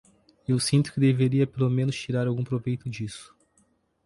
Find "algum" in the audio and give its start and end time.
2.25-2.43